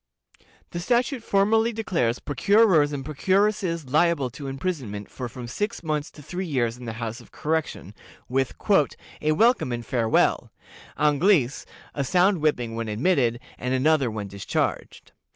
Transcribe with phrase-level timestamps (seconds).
[0.71, 6.23] The statute formally declares procurers and procuresses liable to imprisonment for from six months to
[6.23, 7.93] three years in the House of Correction,
[8.27, 8.55] with
[9.21, 10.51] "a welcome and farewell;"
[10.97, 15.11] Anglice, a sound whipping when admitted, and another when discharged.